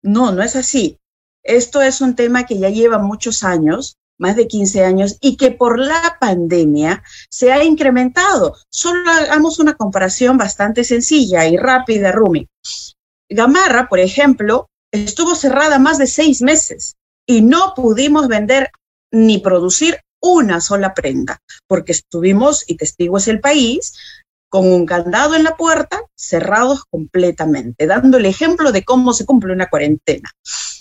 No, 0.03 0.31
no 0.31 0.43
es 0.43 0.55
así. 0.55 0.97
Esto 1.43 1.81
es 1.81 2.01
un 2.01 2.15
tema 2.15 2.45
que 2.45 2.59
ya 2.59 2.69
lleva 2.69 2.99
muchos 2.99 3.43
años, 3.43 3.97
más 4.17 4.35
de 4.35 4.47
15 4.47 4.83
años, 4.83 5.17
y 5.21 5.37
que 5.37 5.51
por 5.51 5.79
la 5.79 6.17
pandemia 6.19 7.03
se 7.29 7.51
ha 7.51 7.63
incrementado. 7.63 8.55
Solo 8.69 9.09
hagamos 9.09 9.59
una 9.59 9.75
comparación 9.75 10.37
bastante 10.37 10.83
sencilla 10.83 11.47
y 11.47 11.57
rápida, 11.57 12.11
Rumi. 12.11 12.47
Gamarra, 13.29 13.89
por 13.89 13.99
ejemplo, 13.99 14.67
estuvo 14.91 15.35
cerrada 15.35 15.79
más 15.79 15.97
de 15.97 16.07
seis 16.07 16.41
meses 16.41 16.95
y 17.25 17.41
no 17.41 17.73
pudimos 17.75 18.27
vender 18.27 18.71
ni 19.11 19.39
producir 19.39 19.99
una 20.21 20.61
sola 20.61 20.93
prenda, 20.93 21.39
porque 21.67 21.93
estuvimos, 21.93 22.63
y 22.67 22.75
testigo 22.75 23.17
es 23.17 23.27
el 23.27 23.39
país, 23.39 23.93
con 24.51 24.67
un 24.67 24.85
candado 24.85 25.35
en 25.35 25.45
la 25.45 25.55
puerta, 25.55 26.01
cerrados 26.13 26.83
completamente, 26.83 27.87
dando 27.87 28.17
el 28.17 28.25
ejemplo 28.25 28.73
de 28.73 28.83
cómo 28.83 29.13
se 29.13 29.25
cumple 29.25 29.53
una 29.53 29.69
cuarentena. 29.69 30.29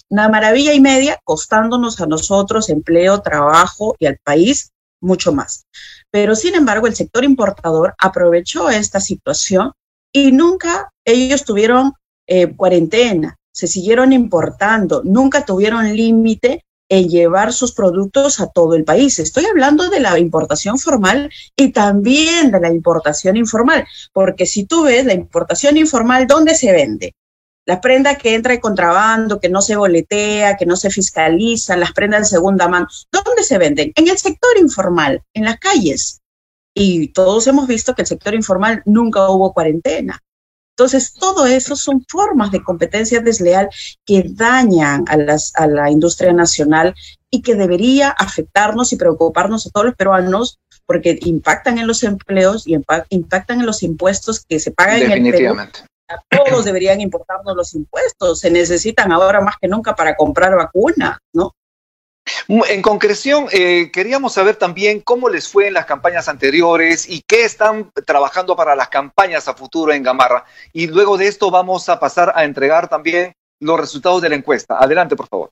Una 0.08 0.28
maravilla 0.28 0.72
y 0.72 0.80
media, 0.80 1.20
costándonos 1.22 2.00
a 2.00 2.06
nosotros 2.06 2.68
empleo, 2.68 3.22
trabajo 3.22 3.94
y 4.00 4.06
al 4.06 4.18
país 4.24 4.72
mucho 5.00 5.32
más. 5.32 5.66
Pero 6.10 6.34
sin 6.34 6.56
embargo, 6.56 6.88
el 6.88 6.96
sector 6.96 7.22
importador 7.22 7.94
aprovechó 7.96 8.70
esta 8.70 8.98
situación 8.98 9.70
y 10.12 10.32
nunca 10.32 10.90
ellos 11.04 11.44
tuvieron 11.44 11.92
eh, 12.26 12.52
cuarentena, 12.56 13.36
se 13.52 13.68
siguieron 13.68 14.12
importando, 14.12 15.02
nunca 15.04 15.44
tuvieron 15.44 15.94
límite 15.94 16.64
en 16.90 17.08
llevar 17.08 17.52
sus 17.52 17.72
productos 17.72 18.40
a 18.40 18.48
todo 18.48 18.74
el 18.74 18.84
país. 18.84 19.18
Estoy 19.18 19.46
hablando 19.46 19.88
de 19.88 20.00
la 20.00 20.18
importación 20.18 20.76
formal 20.78 21.30
y 21.56 21.72
también 21.72 22.50
de 22.50 22.60
la 22.60 22.68
importación 22.68 23.36
informal, 23.36 23.86
porque 24.12 24.44
si 24.44 24.66
tú 24.66 24.82
ves 24.82 25.06
la 25.06 25.14
importación 25.14 25.76
informal, 25.76 26.26
¿dónde 26.26 26.54
se 26.54 26.72
vende? 26.72 27.14
La 27.64 27.80
prenda 27.80 28.16
que 28.16 28.34
entra 28.34 28.54
en 28.54 28.60
contrabando, 28.60 29.38
que 29.38 29.48
no 29.48 29.62
se 29.62 29.76
boletea, 29.76 30.56
que 30.56 30.66
no 30.66 30.74
se 30.76 30.90
fiscaliza, 30.90 31.76
las 31.76 31.92
prendas 31.92 32.22
de 32.22 32.36
segunda 32.36 32.66
mano, 32.66 32.88
¿dónde 33.12 33.44
se 33.44 33.58
venden? 33.58 33.92
En 33.94 34.08
el 34.08 34.18
sector 34.18 34.58
informal, 34.58 35.22
en 35.32 35.44
las 35.44 35.58
calles. 35.58 36.20
Y 36.74 37.08
todos 37.12 37.46
hemos 37.46 37.68
visto 37.68 37.94
que 37.94 38.02
el 38.02 38.08
sector 38.08 38.34
informal 38.34 38.82
nunca 38.84 39.28
hubo 39.28 39.52
cuarentena. 39.52 40.20
Entonces, 40.76 41.12
todo 41.12 41.46
eso 41.46 41.76
son 41.76 42.04
formas 42.08 42.50
de 42.50 42.62
competencia 42.62 43.20
desleal 43.20 43.68
que 44.06 44.24
dañan 44.26 45.04
a, 45.08 45.16
las, 45.16 45.52
a 45.56 45.66
la 45.66 45.90
industria 45.90 46.32
nacional 46.32 46.94
y 47.30 47.42
que 47.42 47.54
debería 47.54 48.10
afectarnos 48.10 48.92
y 48.92 48.96
preocuparnos 48.96 49.66
a 49.66 49.70
todos 49.70 49.86
los 49.86 49.94
peruanos 49.94 50.58
porque 50.86 51.18
impactan 51.22 51.78
en 51.78 51.86
los 51.86 52.02
empleos 52.02 52.66
y 52.66 52.76
impactan 53.10 53.60
en 53.60 53.66
los 53.66 53.82
impuestos 53.82 54.44
que 54.44 54.58
se 54.58 54.72
pagan 54.72 55.02
en 55.02 55.26
el 55.26 55.32
Perú. 55.32 55.56
A 56.08 56.20
todos 56.28 56.64
deberían 56.64 57.00
importarnos 57.00 57.54
los 57.54 57.74
impuestos. 57.74 58.40
Se 58.40 58.50
necesitan 58.50 59.12
ahora 59.12 59.40
más 59.40 59.54
que 59.60 59.68
nunca 59.68 59.94
para 59.94 60.16
comprar 60.16 60.56
vacunas, 60.56 61.18
¿no? 61.32 61.54
En 62.48 62.82
concreción, 62.82 63.46
eh, 63.52 63.90
queríamos 63.92 64.34
saber 64.34 64.56
también 64.56 65.00
cómo 65.00 65.28
les 65.28 65.48
fue 65.48 65.68
en 65.68 65.74
las 65.74 65.86
campañas 65.86 66.28
anteriores 66.28 67.08
y 67.08 67.22
qué 67.22 67.44
están 67.44 67.92
trabajando 68.06 68.56
para 68.56 68.74
las 68.74 68.88
campañas 68.88 69.46
a 69.48 69.54
futuro 69.54 69.92
en 69.92 70.02
Gamarra. 70.02 70.44
Y 70.72 70.88
luego 70.88 71.16
de 71.16 71.28
esto 71.28 71.50
vamos 71.50 71.88
a 71.88 72.00
pasar 72.00 72.32
a 72.34 72.44
entregar 72.44 72.88
también 72.88 73.32
los 73.60 73.78
resultados 73.78 74.22
de 74.22 74.30
la 74.30 74.34
encuesta. 74.36 74.78
Adelante, 74.78 75.16
por 75.16 75.28
favor. 75.28 75.50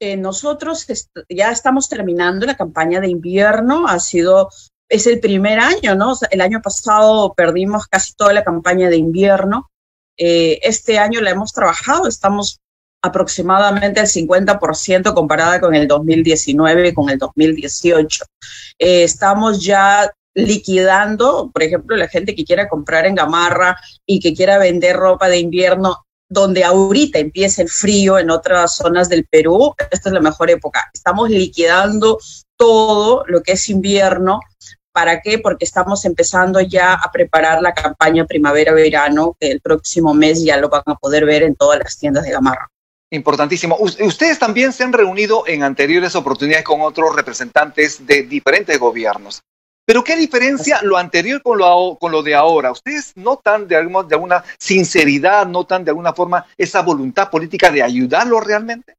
Eh, 0.00 0.16
nosotros 0.16 0.86
ya 1.28 1.52
estamos 1.52 1.88
terminando 1.88 2.46
la 2.46 2.56
campaña 2.56 3.00
de 3.00 3.08
invierno. 3.08 3.86
Ha 3.86 4.00
sido, 4.00 4.50
es 4.88 5.06
el 5.06 5.20
primer 5.20 5.60
año, 5.60 5.94
¿no? 5.94 6.14
el 6.30 6.40
año 6.40 6.60
pasado 6.60 7.34
perdimos 7.34 7.86
casi 7.86 8.12
toda 8.14 8.32
la 8.32 8.44
campaña 8.44 8.88
de 8.88 8.96
invierno. 8.96 9.70
Eh, 10.18 10.58
este 10.62 10.98
año 10.98 11.20
la 11.20 11.30
hemos 11.30 11.52
trabajado, 11.52 12.08
estamos 12.08 12.60
aproximadamente 13.02 14.00
el 14.00 14.06
50% 14.06 15.12
comparada 15.12 15.60
con 15.60 15.74
el 15.74 15.88
2019 15.88 16.88
y 16.88 16.94
con 16.94 17.10
el 17.10 17.18
2018. 17.18 18.24
Eh, 18.78 19.02
estamos 19.02 19.62
ya 19.62 20.10
liquidando, 20.34 21.50
por 21.52 21.62
ejemplo, 21.62 21.96
la 21.96 22.08
gente 22.08 22.34
que 22.34 22.44
quiera 22.44 22.68
comprar 22.68 23.04
en 23.06 23.14
Gamarra 23.14 23.76
y 24.06 24.20
que 24.20 24.34
quiera 24.34 24.58
vender 24.58 24.96
ropa 24.96 25.28
de 25.28 25.38
invierno, 25.38 26.04
donde 26.28 26.64
ahorita 26.64 27.18
empieza 27.18 27.60
el 27.60 27.68
frío 27.68 28.18
en 28.18 28.30
otras 28.30 28.76
zonas 28.76 29.08
del 29.10 29.26
Perú, 29.26 29.74
esta 29.90 30.08
es 30.08 30.12
la 30.14 30.20
mejor 30.20 30.50
época. 30.50 30.90
Estamos 30.94 31.28
liquidando 31.28 32.18
todo 32.56 33.24
lo 33.26 33.42
que 33.42 33.52
es 33.52 33.68
invierno. 33.68 34.40
¿Para 34.92 35.20
qué? 35.20 35.38
Porque 35.38 35.64
estamos 35.64 36.04
empezando 36.04 36.60
ya 36.60 36.94
a 36.94 37.10
preparar 37.10 37.60
la 37.60 37.74
campaña 37.74 38.26
primavera-verano, 38.26 39.36
que 39.38 39.50
el 39.50 39.60
próximo 39.60 40.14
mes 40.14 40.42
ya 40.44 40.56
lo 40.56 40.68
van 40.68 40.82
a 40.86 40.94
poder 40.94 41.26
ver 41.26 41.42
en 41.42 41.54
todas 41.54 41.78
las 41.78 41.98
tiendas 41.98 42.24
de 42.24 42.30
Gamarra. 42.30 42.71
Importantísimo. 43.12 43.76
Ustedes 43.78 44.38
también 44.38 44.72
se 44.72 44.84
han 44.84 44.92
reunido 44.94 45.44
en 45.46 45.62
anteriores 45.62 46.14
oportunidades 46.16 46.64
con 46.64 46.80
otros 46.80 47.14
representantes 47.14 48.06
de 48.06 48.22
diferentes 48.22 48.78
gobiernos. 48.78 49.42
Pero 49.84 50.02
¿qué 50.02 50.16
diferencia 50.16 50.80
lo 50.82 50.96
anterior 50.96 51.42
con 51.42 51.58
lo, 51.58 51.98
con 52.00 52.10
lo 52.10 52.22
de 52.22 52.34
ahora? 52.34 52.70
¿Ustedes 52.70 53.12
notan 53.16 53.68
de, 53.68 53.76
alguna, 53.76 54.08
de 54.08 54.14
alguna 54.14 54.42
sinceridad, 54.58 55.46
notan 55.46 55.84
de 55.84 55.90
alguna 55.90 56.14
forma 56.14 56.46
esa 56.56 56.80
voluntad 56.80 57.28
política 57.28 57.70
de 57.70 57.82
ayudarlo 57.82 58.40
realmente? 58.40 58.96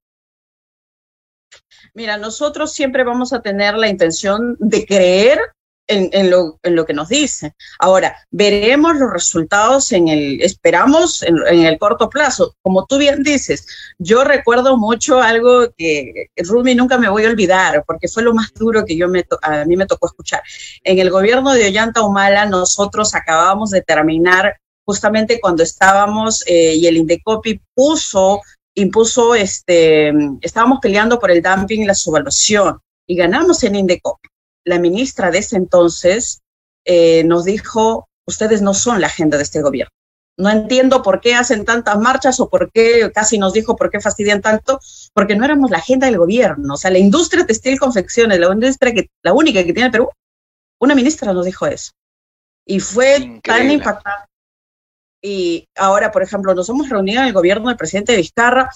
Mira, 1.95 2.17
nosotros 2.17 2.71
siempre 2.71 3.03
vamos 3.03 3.33
a 3.33 3.41
tener 3.41 3.73
la 3.73 3.87
intención 3.87 4.55
de 4.59 4.85
creer 4.85 5.39
en, 5.87 6.29
lo, 6.29 6.59
en, 6.63 6.75
lo, 6.75 6.85
que 6.85 6.93
nos 6.93 7.09
dice. 7.09 7.53
Ahora, 7.79 8.15
veremos 8.31 8.95
los 8.97 9.11
resultados 9.11 9.91
en 9.91 10.07
el, 10.07 10.41
esperamos 10.41 11.23
en, 11.23 11.65
el 11.65 11.77
corto 11.77 12.09
plazo. 12.09 12.55
Como 12.61 12.85
tú 12.85 12.97
bien 12.97 13.23
dices, 13.23 13.67
yo 13.97 14.23
recuerdo 14.23 14.77
mucho 14.77 15.21
algo 15.21 15.71
que 15.77 16.27
Rumi 16.37 16.75
nunca 16.75 16.97
me 16.97 17.09
voy 17.09 17.25
a 17.25 17.29
olvidar, 17.29 17.83
porque 17.85 18.07
fue 18.07 18.23
lo 18.23 18.33
más 18.33 18.53
duro 18.53 18.85
que 18.85 18.95
yo 18.95 19.07
me, 19.07 19.25
a 19.41 19.65
mí 19.65 19.75
me 19.75 19.85
tocó 19.85 20.07
escuchar. 20.07 20.41
En 20.83 20.99
el 20.99 21.09
gobierno 21.09 21.53
de 21.53 21.67
Ollanta 21.67 22.01
Humala, 22.01 22.45
nosotros 22.45 23.13
acabamos 23.15 23.71
de 23.71 23.81
terminar 23.81 24.57
justamente 24.85 25.39
cuando 25.39 25.63
estábamos 25.63 26.43
eh, 26.47 26.75
y 26.75 26.87
el 26.87 26.97
Indecopi 26.97 27.61
puso, 27.73 28.41
impuso, 28.75 29.35
este, 29.35 30.13
estábamos 30.41 30.79
peleando 30.81 31.19
por 31.19 31.31
el 31.31 31.41
dumping 31.41 31.81
y 31.81 31.85
la 31.85 31.95
subvaluación 31.95 32.79
y 33.07 33.15
ganamos 33.15 33.63
en 33.63 33.75
Indecopi 33.75 34.32
la 34.65 34.79
ministra 34.79 35.31
de 35.31 35.39
ese 35.39 35.57
entonces 35.57 36.41
eh, 36.85 37.23
nos 37.23 37.45
dijo, 37.45 38.07
ustedes 38.25 38.61
no 38.61 38.73
son 38.73 39.01
la 39.01 39.07
agenda 39.07 39.37
de 39.37 39.43
este 39.43 39.61
gobierno. 39.61 39.91
No 40.35 40.49
entiendo 40.49 41.03
por 41.03 41.21
qué 41.21 41.35
hacen 41.35 41.63
tantas 41.63 41.97
marchas 41.99 42.39
o 42.39 42.49
por 42.49 42.71
qué, 42.71 43.11
casi 43.13 43.37
nos 43.37 43.53
dijo 43.53 43.75
por 43.75 43.91
qué 43.91 44.01
fastidian 44.01 44.41
tanto, 44.41 44.79
porque 45.13 45.35
no 45.35 45.45
éramos 45.45 45.69
la 45.69 45.77
agenda 45.77 46.07
del 46.07 46.17
gobierno. 46.17 46.73
O 46.73 46.77
sea, 46.77 46.89
la 46.89 46.97
industria 46.97 47.45
textil 47.45 47.79
confecciones, 47.79 48.39
la 48.39 48.51
industria 48.51 48.93
que, 48.93 49.09
la 49.21 49.33
única 49.33 49.63
que 49.63 49.73
tiene 49.73 49.91
Perú, 49.91 50.09
una 50.79 50.95
ministra 50.95 51.31
nos 51.33 51.45
dijo 51.45 51.67
eso. 51.67 51.91
Y 52.65 52.79
fue 52.79 53.41
tan 53.43 53.69
impactante. 53.69 54.27
y 55.21 55.67
ahora, 55.75 56.11
por 56.11 56.23
ejemplo, 56.23 56.55
nos 56.55 56.67
hemos 56.69 56.89
reunido 56.89 57.21
en 57.21 57.27
el 57.27 57.33
gobierno 57.33 57.67
del 57.67 57.77
presidente 57.77 58.15
Vizcarra, 58.15 58.69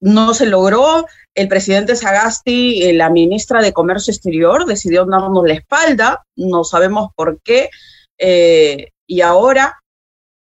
no 0.00 0.34
se 0.34 0.46
logró, 0.46 1.06
el 1.34 1.48
presidente 1.48 1.96
Sagasti, 1.96 2.84
eh, 2.84 2.92
la 2.92 3.10
ministra 3.10 3.60
de 3.60 3.72
Comercio 3.72 4.12
Exterior, 4.12 4.66
decidió 4.66 5.04
darnos 5.04 5.46
la 5.46 5.54
espalda, 5.54 6.24
no 6.36 6.64
sabemos 6.64 7.10
por 7.16 7.40
qué, 7.42 7.70
eh, 8.18 8.90
y 9.06 9.20
ahora 9.20 9.80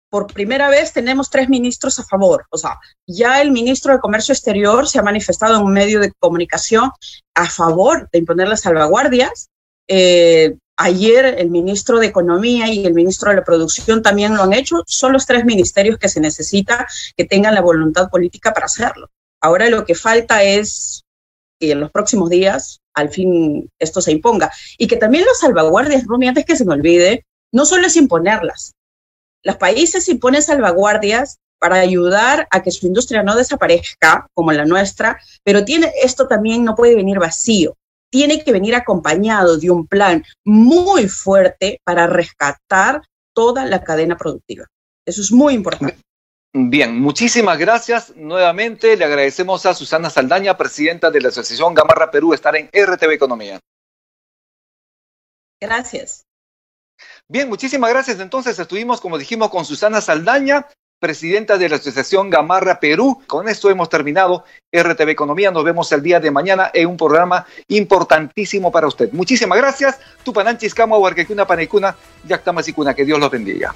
por 0.10 0.27
primera 0.27 0.70
vez 0.70 0.94
tenemos 0.94 1.30
tres 1.30 1.50
ministros 1.50 2.00
a 2.00 2.04
favor. 2.04 2.46
O 2.50 2.58
sea, 2.58 2.80
ya 3.06 3.42
el 3.42 3.51
ministro 3.51 3.94
de 3.94 4.00
Comercio 4.00 4.34
Exterior 4.34 4.88
se 4.88 5.00
ha 5.00 5.04
manifestado 5.04 5.58
en 5.58 5.63
un 5.63 5.74
medio 5.74 6.00
de 6.00 6.13
comunicación 6.20 6.92
a 7.36 7.50
favor 7.50 8.10
de 8.12 8.20
imponer 8.20 8.48
las 8.48 8.62
salvaguardias. 8.62 9.50
Eh, 9.89 10.56
ayer 10.77 11.25
el 11.38 11.50
ministro 11.50 12.00
de 12.00 12.08
Economía 12.08 12.72
y 12.72 12.86
el 12.86 12.94
ministro 12.94 13.30
de 13.30 13.38
la 13.38 13.44
Producción 13.44 14.01
también 14.01 14.36
lo 14.36 14.44
han 14.44 14.54
hecho. 14.54 14.84
Son 14.86 15.12
los 15.12 15.25
tres 15.25 15.44
ministerios 15.44 15.98
que 15.98 16.10
se 16.10 16.22
necesita 16.22 16.88
que 17.16 17.25
tengan 17.25 17.56
la 17.56 17.62
voluntad 17.62 18.10
política 18.10 18.54
para 18.54 18.68
hacerlo. 18.68 19.10
Ahora 19.41 19.70
lo 19.70 19.86
que 19.86 19.96
falta 19.96 20.44
es 20.44 21.03
que 21.60 21.72
en 21.72 21.79
los 21.79 21.91
próximos 21.91 22.29
días 22.29 22.79
al 22.94 23.10
fin 23.10 23.70
esto 23.79 24.01
se 24.01 24.12
imponga. 24.12 24.51
Y 24.77 24.88
que 24.88 24.98
también 24.98 25.25
las 25.25 25.39
salvaguardias, 25.39 26.06
Rumi, 26.06 26.27
antes 26.27 26.46
que 26.46 26.56
se 26.56 26.65
me 26.65 26.74
olvide, 26.74 27.25
no 27.51 27.65
solo 27.65 27.88
es 27.88 27.96
imponerlas, 27.96 28.74
los 29.44 29.58
países 29.58 30.10
imponen 30.10 30.41
salvaguardias 30.41 31.38
para 31.60 31.77
ayudar 31.77 32.48
a 32.51 32.62
que 32.62 32.72
su 32.72 32.86
industria 32.86 33.24
no 33.24 33.36
desaparezca 33.36 34.27
como 34.34 34.51
la 34.51 34.65
nuestra, 34.65 35.20
pero 35.44 35.63
tiene, 35.63 35.91
esto 36.03 36.27
también 36.27 36.63
no 36.63 36.75
puede 36.75 36.96
venir 36.96 37.20
vacío. 37.20 37.75
Tiene 38.12 38.44
que 38.44 38.51
venir 38.51 38.75
acompañado 38.75 39.58
de 39.58 39.70
un 39.72 39.88
plan 39.88 40.24
muy 40.46 41.08
fuerte 41.08 41.79
para 41.84 42.08
rescatar 42.08 43.01
toda 43.34 43.65
la 43.65 43.84
cadena 43.84 44.17
productiva. 44.17 44.65
Eso 45.06 45.22
es 45.22 45.32
muy 45.32 45.53
importante. 45.53 45.98
Bien, 46.54 47.00
muchísimas 47.00 47.58
gracias. 47.58 48.16
Nuevamente 48.16 48.96
le 48.96 49.06
agradecemos 49.06 49.66
a 49.66 49.74
Susana 49.74 50.10
Saldaña, 50.10 50.58
presidenta 50.58 51.12
de 51.12 51.22
la 51.22 51.30
Asociación 51.30 51.74
Gamarra 51.74 52.10
Perú, 52.10 52.34
estar 52.34 52.56
en 52.56 52.68
RTV 52.68 53.12
Economía. 53.12 53.60
Gracias. 55.62 56.25
Bien, 57.27 57.50
muchísimas 57.50 57.89
gracias. 57.89 58.20
Entonces 58.20 58.58
estuvimos, 58.58 59.01
como 59.01 59.18
dijimos, 59.18 59.50
con 59.50 59.66
Susana 59.66 60.01
Saldaña, 60.01 60.68
presidenta 61.00 61.58
de 61.58 61.70
la 61.70 61.75
Asociación 61.75 62.30
Gamarra 62.30 62.80
Perú. 62.80 63.22
Con 63.27 63.48
esto 63.48 63.70
hemos 63.70 63.89
terminado 63.89 64.46
RTV 64.72 65.10
Economía. 65.10 65.51
Nos 65.51 65.63
vemos 65.63 65.92
el 65.92 66.01
día 66.01 66.20
de 66.20 66.32
mañana 66.32 66.72
en 66.74 66.88
un 66.88 66.98
programa 66.98 67.46
importantísimo 67.68 68.72
para 68.72 68.88
usted. 68.88 69.12
Muchísimas 69.12 69.58
gracias. 69.58 70.00
Tupananchis, 70.24 70.74
Cama, 70.74 70.98
Huarquecuna, 70.98 71.46
Panecuna, 71.46 71.96
Yactamasicuna. 72.25 72.96
Que 72.96 73.06
Dios 73.06 73.20
los 73.20 73.30
bendiga. 73.30 73.75